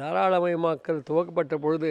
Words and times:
தாராளமயமாக்கல் 0.00 1.06
துவக்கப்பட்ட 1.08 1.54
பொழுது 1.64 1.90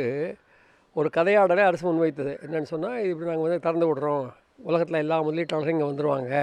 ஒரு 0.95 1.09
கதையாடலை 1.17 1.63
அரசு 1.69 1.83
முன்வைத்தது. 1.87 2.33
என்னென்னு 2.45 2.71
சொன்னால் 2.73 2.97
இப்படி 3.09 3.29
நாங்கள் 3.29 3.47
வந்து 3.47 3.63
திறந்து 3.65 3.87
விடுறோம். 3.89 4.25
உலகத்தில் 4.69 5.01
எல்லா 5.03 5.17
முதலீட்டாளரும் 5.25 5.73
இங்கே 5.75 5.87
வந்துடுவாங்க 5.89 6.33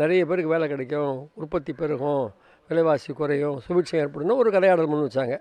நிறைய 0.00 0.22
பேருக்கு 0.28 0.54
வேலை 0.54 0.66
கிடைக்கும். 0.72 1.14
உற்பத்தி 1.40 1.72
பெருகும். 1.80 2.24
விலைவாசி 2.70 3.10
குறையும். 3.12 3.56
சுபிட்சம் 3.66 4.00
ஏற்படும் 4.02 4.40
ஒரு 4.42 4.50
கதையாடல் 4.56 4.90
முன் 4.92 5.06
வச்சாங்க. 5.06 5.36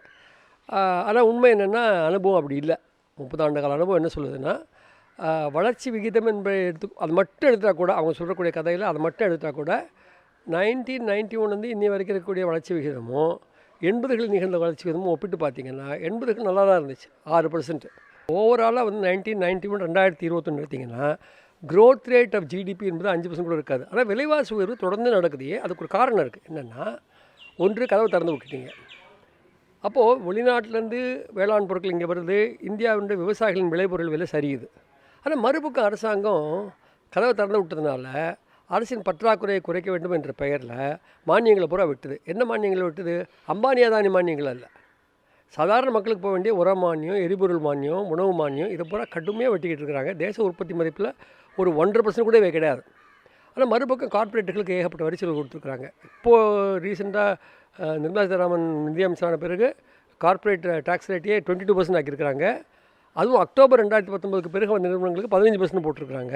ஆனால் 1.08 1.28
உண்மை 1.32 1.50
என்னென்னா 1.56 1.84
அனுபவம் 2.10 2.40
அப்படி 2.40 2.58
இல்லை. 2.64 2.78
முப்பதாண்டு 3.18 3.62
கால 3.64 3.78
அனுபவம் 3.80 4.00
என்ன 4.02 4.12
சொல்லுதுன்னா 4.16 4.54
வளர்ச்சி 5.56 5.88
விகிதம் 5.96 6.30
என்பதை 6.32 6.56
எடுத்து 6.70 6.88
அது 7.04 7.14
மட்டும் 7.20 7.50
எடுத்தால் 7.50 7.78
கூட 7.82 7.92
அவங்க 8.00 8.14
சொல்லக்கூடிய 8.20 8.52
கதையில் 8.58 8.90
அதை 8.90 9.00
மட்டும் 9.06 9.28
எடுத்தால் 9.28 9.58
கூட 9.60 9.72
நைன்டீன் 10.48 11.06
நைன்டி 11.10 11.36
ஒன்லேருந்து 11.44 11.70
இன்னி 11.76 11.88
வரைக்கும் 11.92 12.14
இருக்கக்கூடிய 12.14 12.46
வளர்ச்சி 12.50 12.72
விகிதமும் 12.78 13.36
எண்பதுகளில் 13.90 14.34
நிகழ்ந்த 14.36 14.58
வளர்ச்சி 14.64 14.86
வந்து 14.90 15.12
ஒப்பிட்டு 15.14 15.38
பார்த்தீங்கன்னா 15.44 15.88
எண்பதுக்கு 16.08 16.48
நல்லா 16.48 16.64
தான் 16.70 16.80
இருந்துச்சு 16.80 17.10
ஆறு 17.38 17.50
பர்சன்ட் 17.54 17.88
ஓவராலாக 18.30 18.86
வந்து 18.88 19.02
நைன்டீன் 19.08 19.44
நைன்டி 19.46 19.68
ஒன் 19.74 19.84
ரெண்டாயிரத்தி 19.88 20.26
இருபத்தொன்று 20.28 20.62
எடுத்திங்கன்னா 20.64 21.08
க்ரோத் 21.64 22.08
ரேட் 22.14 22.36
ஆஃப் 22.38 22.48
ஜிடிபி 22.54 22.86
என்பது 22.92 23.10
அஞ்சு 23.14 23.28
பர்சன்ட் 23.30 23.50
கூட 23.50 23.58
இருக்காது. 23.60 23.84
ஆனால் 23.92 24.08
விலைவாசி 24.12 24.52
உயர்வு 24.58 24.76
தொடர்ந்து 24.84 25.10
நடக்குது. 25.18 25.50
அதுக்கு 25.64 25.84
ஒரு 25.84 25.92
காரணம் 25.98 26.24
இருக்குது 26.26 26.48
என்னென்னா 26.50 26.86
ஒன்று 27.66 27.84
கதவை 27.92 28.08
திறந்து 28.14 28.34
விட்டுட்டீங்க. 28.34 28.72
அப்போது 29.88 30.20
வெளிநாட்டிலேருந்து 30.28 31.02
வேளாண் 31.38 31.68
பொருட்கள் 31.70 31.94
இங்கே 31.96 32.08
வருது. 32.14 32.40
இந்தியாவுடைய 32.70 33.18
விவசாயிகளின் 33.24 33.72
விளைபொருள் 33.74 34.12
விலை 34.14 34.28
சரியுது. 34.36 34.68
ஆனால் 35.26 35.42
மறுபக்கம் 35.46 35.88
அரசாங்கம் 35.90 36.50
கதவை 37.14 37.34
திறந்து 37.34 37.60
விட்டதுனால 37.62 38.08
அரசின் 38.74 39.06
பற்றாக்குறையை 39.08 39.62
குறைக்க 39.68 39.90
வேண்டும் 39.94 40.16
என்ற 40.18 40.32
பெயரில் 40.42 40.74
மானியங்களை 41.30 41.68
பூரா 41.72 41.86
விட்டுது. 41.92 42.16
என்ன 42.32 42.42
மானியங்களை 42.52 42.86
விட்டுது? 42.88 43.16
அம்பானி 43.54 43.82
அதானி 43.88 44.10
மானியங்கள் 44.16 44.52
அல்ல. 44.54 44.66
சாதாரண 45.58 45.90
மக்களுக்கு 45.96 46.24
போக 46.24 46.34
வேண்டிய 46.36 46.54
உர 46.62 46.70
மானியம் 46.84 47.20
எரிபொருள் 47.26 47.62
மானியம் 47.68 48.06
உணவு 48.14 48.32
மானியம் 48.42 48.72
இதை 48.76 48.86
பூரா 48.92 49.04
கடுமையாக 49.16 49.52
வெட்டிக்கிட்டு 49.54 49.84
இருக்கிறாங்க. 49.84 50.14
தேச 50.24 50.36
உற்பத்தி 50.48 50.74
மதிப்பில் 50.80 51.10
ஒரு 51.58 51.70
ஒன்றரை 51.82 52.04
பர்சன்ட் 52.06 52.30
கூட 52.30 52.40
கிடையாது. 52.58 52.82
ஆனால் 53.54 53.70
மறுபக்கம் 53.74 54.14
கார்ப்பரேட்டுகளுக்கு 54.16 54.78
ஏகப்பட்ட 54.80 55.04
வரிசைகள் 55.08 55.38
கொடுத்துருக்குறாங்க. 55.40 55.86
இப்போது 56.10 56.80
ரீசெண்டாக 56.86 57.38
நிர்மலா 58.04 58.24
சீதாராமன் 58.28 58.66
நிதியமைச்சரான 58.88 59.38
பிறகு 59.46 59.68
கார்ப்பரேட் 60.24 60.68
டேக்ஸ் 60.88 61.10
ரேட்டையே 61.12 61.38
டுவெண்ட்டி 61.46 61.68
டூ 61.70 61.76
பர்சன்ட் 61.78 62.00
ஆக்கியிருக்கிறாங்க. 62.00 62.46
அதுவும் 63.22 63.42
அக்டோபர் 63.46 63.82
ரெண்டாயிரத்தி 63.84 64.14
பத்தொம்பதுக்கு 64.14 64.56
பிறகு 64.56 64.74
வந்த 64.76 64.88
நிறுவனங்களுக்கு 64.92 65.36
பதினஞ்சு 65.36 65.60
பர்சன்ட் 65.62 65.86
போட்டிருக்கிறாங்க. 65.86 66.36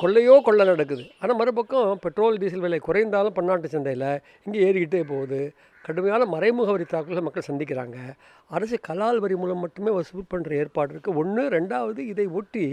கொள்ளையோ 0.00 0.34
கொள்ளை 0.46 0.64
நடக்குது. 0.70 1.04
ஆனால் 1.20 1.38
மறுபக்கம் 1.40 1.90
பெட்ரோல் 2.04 2.38
டீசல் 2.42 2.64
விலை 2.64 2.78
குறைந்தாலும் 2.88 3.36
பன்னாட்டு 3.38 3.74
சந்தையில் 3.74 4.08
இங்கே 4.44 4.60
ஏறிக்கிட்டே 4.66 5.02
போகுது. 5.12 5.40
கடுமையான 5.84 6.22
மறைமுக 6.34 6.70
வரி 6.74 6.86
தாக்குதலை 6.94 7.22
மக்கள் 7.26 7.48
சந்திக்கிறாங்க. 7.50 7.98
அரசு 8.56 8.76
கலால் 8.88 9.20
வரி 9.24 9.36
மூலம் 9.42 9.62
மட்டுமே 9.64 9.92
வசூல் 9.98 10.30
பண்ணுற 10.32 10.50
ஏற்பாடு 10.62 10.92
இருக்குது 10.94 11.18
ஒன்று 11.20 11.42
ரெண்டாவது 11.56 12.00
இதை 12.12 12.26
ஒட்டி 12.40 12.64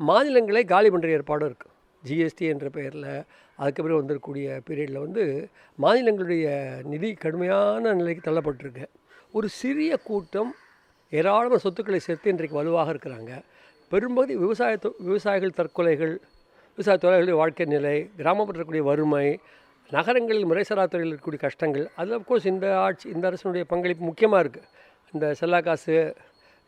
மாநிலங்களை 0.00 0.62
காலி 0.72 0.88
பண்ணுற 0.94 1.10
ஏற்பாடும் 1.18 1.48
இருக்குது 1.50 1.76
ஜிஎஸ்டி 2.04 2.44
என்ற 2.54 2.66
பெயரில் 2.76 3.12
அதுக்கப்புறம் 3.60 3.86
பிறகு 3.86 4.00
வந்திருக்கக்கூடிய 4.00 4.46
பீரியடில் 4.66 5.04
வந்து 5.04 5.24
மாநிலங்களுடைய 5.78 6.46
நிதி 6.92 7.08
கடுமையான 7.24 7.92
நிலைக்கு 8.00 8.22
தள்ளப்பட்டிருக்கு. 8.28 8.86
ஒரு 9.36 9.48
சிறிய 9.60 9.92
கூட்டம் 10.08 10.52
ஏராளமான 11.12 11.60
சொத்துக்களை 11.64 12.00
சேர்த்து 12.06 12.32
இன்றைக்கு 12.32 12.58
வலுவாக 12.60 12.92
இருக்கிறாங்க. 12.94 13.32
பெரும்பகுதி 13.92 14.34
விவசாய 14.44 14.74
விவசாயிகள் 15.08 15.56
தற்கொலைகள் 15.58 16.14
விவசாய 16.80 16.98
தொழிலாளர்களுடைய 16.98 17.36
வாழ்க்கை 17.36 17.66
நிலை 17.66 18.10
கிராமப்புறத்தில் 18.18 18.54
இருக்கக்கூடிய 18.54 18.82
வறுமை 18.82 19.26
நகரங்களில் 19.90 20.46
முறைசாரா 20.46 20.86
துறையில் 20.86 21.10
இருக்கக்கூடிய 21.10 21.40
கஷ்டங்கள் 21.40 21.90
அதில் 21.96 22.18
அஃப்கோர்ஸ் 22.18 22.46
இந்த 22.46 22.78
ஆட்சி 22.78 23.08
இந்த 23.08 23.30
அரசினுடைய 23.30 23.64
பங்களிப்பு 23.64 24.04
முக்கியமாக 24.04 24.42
இருக்குது 24.42 24.68
இந்த 25.14 25.34
செல்லா 25.34 25.60
காசு 25.60 25.96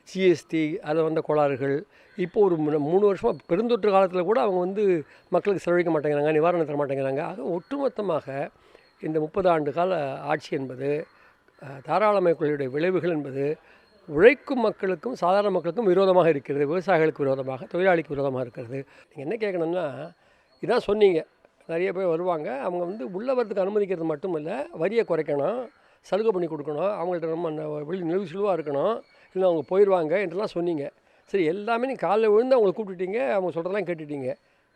ஜிஎஸ்டி 0.08 0.78
அதில் 0.80 1.02
வந்த 1.02 1.20
கோளாறுகள் 1.20 1.74
இப்போ 2.18 2.40
ஒரு 2.40 2.56
மூணு- 2.56 3.00
வருஷமாக 3.00 3.36
பெருந்தொற்று 3.48 3.90
காலத்தில் 3.90 4.22
கூட 4.22 4.40
அவங்க 4.40 4.60
வந்து 4.60 4.84
மக்களுக்கு 5.28 5.64
செலவழிக்க 5.64 5.92
மாட்டேங்கிறாங்க 5.92 6.32
நிவாரணம் 6.32 6.64
தர 6.64 6.78
மாட்டேங்கிறாங்க. 6.82 7.22
ஆக 7.22 7.42
ஒட்டுமொத்தமாக 7.50 8.26
இந்த 9.00 9.20
முப்பது 9.20 9.48
ஆண்டு 9.48 9.72
கால 9.72 9.92
ஆட்சி 10.24 10.56
என்பது 10.56 10.90
தாராளமய 11.84 12.34
கொள்கையுடைய 12.34 12.70
விளைவுகள் 12.70 13.10
என்பது 13.10 13.44
உழைக்கும் 14.08 14.62
மக்களுக்கும் 14.66 15.16
சாதாரண 15.22 15.50
மக்களுக்கும் 15.54 15.88
விரோதமாக 15.90 16.28
இருக்கிறது. 16.28 16.64
விவசாயிகளுக்கு 16.72 17.24
விரோதமாக 17.24 17.66
தொழிலாளிக்கு 17.72 18.14
விரோதமாக 18.14 18.42
இருக்கிறது. 18.46 18.78
நீங்கள் 19.08 19.24
என்ன 19.26 19.36
கேட்கணும்னா 19.42 19.84
இதான் 20.62 20.84
சொன்னீங்க. 20.88 21.20
நிறைய 21.70 21.92
பேர் 21.96 22.12
வருவாங்க. 22.14 22.48
அவங்க 22.66 22.82
வந்து 22.84 23.04
உள்ளே 23.16 23.32
வரதுக்கு 23.38 23.64
அனுமதிக்கிறது 23.64 24.06
மட்டும் 24.12 24.34
இல்லை 24.40 24.56
வரியை 24.82 25.04
குறைக்கணும் 25.10 25.60
சலுகை 26.06 26.30
பண்ணி 26.34 26.48
கொடுக்கணும் 26.50 26.92
அவங்கள்ட்ட 26.98 27.28
ரொம்ப 27.34 27.48
வெளி 27.88 28.02
நெளிவு 28.10 28.48
இருக்கணும் 28.56 28.94
இல்லை 29.34 29.44
அவங்க 29.48 29.62
போயிடுவாங்க 29.70 30.14
என்றெல்லாம் 30.24 30.54
சொன்னீங்க. 30.56 30.84
சரி 31.32 31.44
எல்லாமே 31.52 31.86
நீங்கள் 31.90 32.04
காலைல 32.06 32.30
விழுந்து 32.32 32.56
அவங்களை 32.56 32.72
கூப்பிட்டுட்டீங்க 32.76 33.18
அவங்க 33.34 33.50
சொல்கிறதெல்லாம் 33.56 33.88
கேட்டுட்டீங்க. 33.90 34.30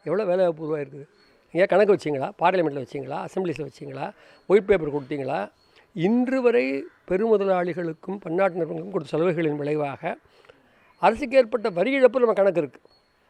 எவ்வளோ 0.06 0.24
வேலை 0.24 0.42
வாய்ப்பு 0.44 0.64
உருவாயிருக்குது 0.66 1.06
நீங்கள் 1.54 1.70
கணக்கு 1.72 1.94
வச்சிங்களா? 1.94 2.28
பார்லிமெண்ட்டில் 2.42 2.84
வச்சிங்களா? 2.84 3.18
அசம்பிளிஸில் 3.26 3.66
வச்சிங்களா? 3.68 4.06
ஒயிட் 4.48 4.68
பேப்பர் 4.68 4.94
கொடுத்தீங்களா? 4.96 5.38
இன்று 6.04 6.38
வரை 6.44 6.64
பெருமுதலாளிகளுக்கும் 7.08 8.18
பன்னாட்டு 8.24 8.58
நிறுவனங்களுக்கும் 8.58 8.94
கொடுத்த 8.94 9.12
சலுகைகளின் 9.14 9.60
விளைவாக 9.60 10.02
அரசுக்கு 11.02 11.38
ஏற்பட்ட 11.40 11.68
வரி 11.78 11.90
இழப்பு 11.98 12.22
நம்ம 12.22 12.34
கணக்கு 12.38 12.62
இருக்குது 12.62 12.84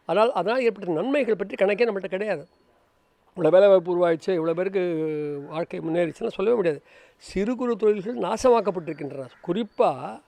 அதனால் 0.08 0.32
அதனால் 0.38 0.64
ஏற்பட்ட 0.66 0.96
நன்மைகள் 0.98 1.38
பற்றி 1.40 1.54
கணக்கே 1.62 1.86
நம்மகிட்ட 1.88 2.10
கிடையாது. 2.14 2.44
இவ்வளோ 3.36 3.50
வேலை 3.54 3.68
வாய்ப்பு 3.70 3.92
உருவாயிடுச்சு 3.94 4.30
இவ்வளோ 4.38 4.54
பேருக்கு 4.58 4.82
வாழ்க்கை 5.54 5.80
முன்னேறிச்சுன்னா 5.86 6.34
சொல்லவே 6.36 6.56
முடியாது. 6.58 6.80
சிறு 7.30 7.52
குறு 7.60 7.72
தொழில்கள் 7.82 8.22
நாசமாக்கப்பட்டிருக்கின்றன. 8.26 9.26
குறிப்பாக 9.48 10.20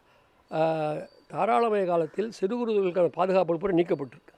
தாராளமய 1.32 1.84
காலத்தில் 1.92 2.28
சிறு 2.38 2.54
குறு 2.58 2.70
தொழில்களுக்கான 2.74 3.14
பாதுகாப்பு 3.20 3.58
கூட 3.64 3.74
நீக்கப்பட்டிருக்கு. 3.80 4.34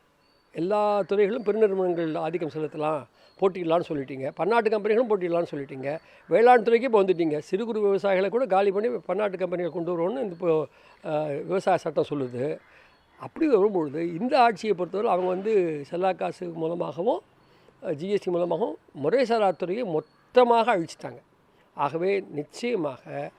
எல்லா 0.58 0.80
துறைகளும் 1.10 1.44
பெருநிறுவனங்கள் 1.46 2.12
ஆதிக்கம் 2.24 2.54
செலுத்தலாம். 2.54 3.02
போட்டியிடலான்னு 3.40 3.88
சொல்லிட்டீங்க. 3.90 4.26
பன்னாட்டு 4.38 4.72
கம்பெனிகளும் 4.72 5.10
போட்டியிடலான்னு 5.10 5.50
சொல்லிட்டீங்க. 5.52 5.90
வேளாண் 6.32 6.66
துறைக்கு 6.66 6.88
இப்போ 6.88 7.00
வந்துட்டீங்க. 7.02 7.38
சிறு 7.48 7.64
குறு 7.68 7.84
விவசாயிகளை 7.86 8.28
கூட 8.36 8.46
காலி 8.54 8.70
பண்ணி 8.76 8.88
பன்னாட்டு 9.10 9.42
கம்பெனிகளை 9.42 9.72
கொண்டு 9.76 9.92
வருவோம்னு 9.92 10.24
இந்த 10.26 10.36
இப்போ 10.38 10.52
விவசாய 11.50 11.76
சட்டம் 11.84 12.10
சொல்லுது. 12.12 12.44
அப்படி 13.26 13.46
வரும்பொழுது 13.54 14.00
இந்த 14.18 14.34
ஆட்சியை 14.44 14.74
பொறுத்தவரை 14.76 15.08
அவங்க 15.14 15.28
வந்து 15.36 15.54
செல்லா 15.90 16.12
காசு 16.12 16.44
மூலமாகவும் 16.62 17.20
ஜிஎஸ்டி 18.00 18.30
மூலமாகவும் 18.34 18.76
முறைசாரா 19.04 19.50
துறையை 19.56 19.84
மொத்தமாக 19.96 20.66
அழிச்சிட்டாங்க. 20.76 21.20
ஆகவே 21.76 22.12
நிச்சயமாக 22.38 23.30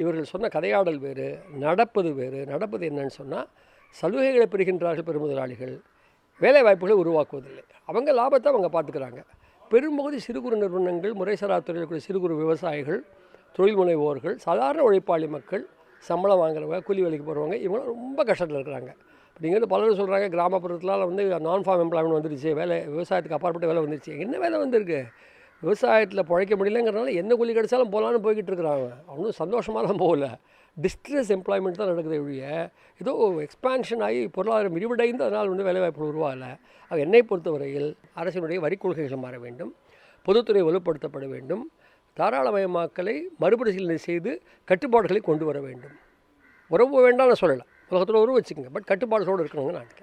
இவர்கள் 0.00 0.32
சொன்ன 0.32 0.48
கதையாடல் 0.54 0.98
வேறு 1.04 1.26
நடப்பது 1.64 2.10
வேறு. 2.14 2.40
நடப்பது 2.52 2.84
என்னன்னு 2.90 3.14
சொன்னால் 3.20 3.48
சலுகைகளை 4.00 4.46
பெறுகின்றார்கள் 4.54 5.08
பெருமுதலாளிகள். 5.08 5.76
வேலை 6.40 6.60
வாய்ப்புகளை 6.62 6.94
உருவாக்குவதில்லை. 7.02 7.64
அவங்க 7.90 8.10
லாபத்தை 8.18 8.48
அவங்க 8.52 8.68
பார்த்துக்கிறாங்க. 8.76 9.20
பெரும்பகுதி 9.70 10.18
சிறு 10.18 10.38
குறு 10.42 10.56
நிறுவனங்கள் 10.56 11.14
முறைசாரா 11.20 11.56
துறையில் 11.68 11.88
கூடிய 11.90 12.02
சிறு 12.06 12.18
குறு 12.20 12.34
விவசாயிகள் 12.42 13.00
தொழில் 13.56 13.78
முனைவோர்கள் 13.78 14.36
சாதாரண 14.46 14.80
உழைப்பாளி 14.88 15.28
மக்கள் 15.36 15.62
சம்பளம் 16.08 16.40
வாங்குறவங்க 16.42 16.78
கூலி 16.88 17.02
வேலைக்கு 17.04 17.26
போகிறவங்க 17.28 17.56
இவங்க 17.66 17.80
ரொம்ப 17.84 18.20
கஷ்டத்தில் 18.24 18.58
இருக்கிறாங்க. 18.58 18.90
இப்போ 19.28 19.40
நீங்கள் 19.44 19.58
வந்து 19.58 19.70
பலரும் 19.72 19.98
சொல்கிறாங்க 20.00 20.26
கிராமப்புறத்தில் 20.34 21.04
வந்து 21.10 21.24
நான் 21.46 21.64
ஃபார்ம் 21.66 21.82
எம்ப்ளாய்மெண்ட் 21.84 22.18
வந்துருச்சு. 22.18 22.50
வேலை 22.60 22.76
விவசாயத்துக்கு 22.94 23.38
அப்பாற்பட்ட 23.38 23.66
வேலை 23.72 23.82
வந்துருச்சு. 23.84 24.12
என்ன 24.24 24.38
வேலை 24.44 24.58
வந்திருக்கு? 24.58 25.00
விவசாயத்தில் 25.62 26.26
பிழைக்க 26.30 26.54
முடியலங்கிறனால 26.56 27.14
என்ன 27.14 27.34
கூலி 27.34 27.52
கிடைச்சாலும் 27.54 27.92
போகலான்னு 27.94 28.24
போய்கிட்டு 28.26 28.50
இருக்கிறாங்க 28.52 28.88
அவனும் 29.06 29.38
சந்தோஷமாலாம் 29.42 30.02
போகல. 30.04 30.26
டிஸ்ட்ரெஸ் 30.76 31.30
எம்ப்ளாய்மெண்ட் 31.36 31.78
தான் 31.80 31.90
நடக்குது 31.92 32.22
ஒழிய 32.22 32.72
ஏதோ 33.00 33.12
எக்ஸ்பான்ஷன் 33.46 34.02
ஆகி 34.06 34.28
பொருளாதாரம் 34.28 34.74
விரிவடைந்து 34.76 35.24
அதனால் 35.26 35.48
வந்து 35.48 35.66
வேலைவாய்ப்பு 35.68 36.10
உருவாகலை. 36.12 36.50
அது 36.88 37.00
என்னை 37.00 37.22
பொறுத்தவரையில் 37.22 37.88
அரசினுடைய 38.16 38.58
வரி 38.64 38.76
கொள்கைகள் 38.76 39.24
மாற 39.24 39.38
வேண்டும். 39.38 39.74
பொதுத்துறை 40.22 40.62
வலுப்படுத்தப்பட 40.62 41.28
வேண்டும். 41.28 41.70
தாராளமயமாக்கலை 42.18 43.16
மறுபரிசீலனை 43.38 43.96
செய்து 43.96 44.42
கட்டுப்பாடுகளை 44.64 45.20
கொண்டு 45.20 45.44
வர 45.44 45.60
வேண்டும். 45.60 45.96
உறவு 46.68 47.00
வேண்டாம்னு 47.06 47.40
சொல்லலை 47.40 47.64
உலகத்தில் 47.88 48.22
உறவு 48.22 48.38
வச்சுக்கோங்க. 48.40 48.70
பட் 48.72 48.88
கட்டுப்பாடுகளோடு 48.90 49.42
இருக்கணுங்க 49.44 49.72
நான் 49.78 49.86
நினைக்கிறேன். 49.86 49.94